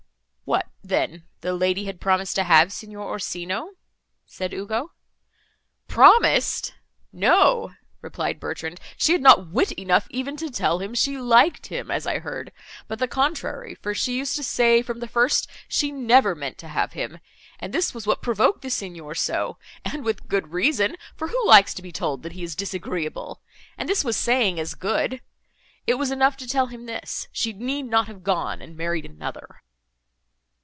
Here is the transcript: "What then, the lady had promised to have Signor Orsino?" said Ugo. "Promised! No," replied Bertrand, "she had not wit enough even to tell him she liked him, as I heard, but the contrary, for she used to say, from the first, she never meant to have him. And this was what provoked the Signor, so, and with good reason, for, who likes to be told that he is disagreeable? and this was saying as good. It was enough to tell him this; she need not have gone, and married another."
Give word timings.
"What 0.43 0.67
then, 0.83 1.23
the 1.39 1.53
lady 1.53 1.85
had 1.85 2.01
promised 2.01 2.35
to 2.35 2.43
have 2.43 2.73
Signor 2.73 3.07
Orsino?" 3.07 3.69
said 4.25 4.53
Ugo. 4.53 4.91
"Promised! 5.87 6.73
No," 7.13 7.71
replied 8.01 8.37
Bertrand, 8.39 8.81
"she 8.97 9.13
had 9.13 9.21
not 9.21 9.49
wit 9.49 9.71
enough 9.79 10.07
even 10.09 10.35
to 10.35 10.49
tell 10.51 10.79
him 10.79 10.93
she 10.93 11.17
liked 11.17 11.67
him, 11.67 11.89
as 11.89 12.05
I 12.05 12.19
heard, 12.19 12.51
but 12.89 12.99
the 12.99 13.07
contrary, 13.07 13.75
for 13.75 13.93
she 13.93 14.17
used 14.17 14.35
to 14.35 14.43
say, 14.43 14.81
from 14.81 14.99
the 14.99 15.07
first, 15.07 15.49
she 15.69 15.89
never 15.89 16.35
meant 16.35 16.57
to 16.57 16.67
have 16.67 16.91
him. 16.93 17.19
And 17.59 17.73
this 17.73 17.93
was 17.93 18.05
what 18.05 18.21
provoked 18.21 18.61
the 18.61 18.69
Signor, 18.69 19.15
so, 19.15 19.57
and 19.85 20.03
with 20.03 20.27
good 20.27 20.51
reason, 20.51 20.97
for, 21.15 21.29
who 21.29 21.47
likes 21.47 21.73
to 21.75 21.81
be 21.81 21.93
told 21.93 22.23
that 22.23 22.33
he 22.33 22.43
is 22.43 22.57
disagreeable? 22.57 23.41
and 23.77 23.87
this 23.87 24.03
was 24.03 24.17
saying 24.17 24.59
as 24.59 24.73
good. 24.75 25.21
It 25.87 25.93
was 25.93 26.11
enough 26.11 26.35
to 26.37 26.47
tell 26.47 26.65
him 26.65 26.87
this; 26.87 27.29
she 27.31 27.53
need 27.53 27.83
not 27.83 28.07
have 28.07 28.21
gone, 28.23 28.61
and 28.61 28.75
married 28.75 29.05
another." 29.05 29.61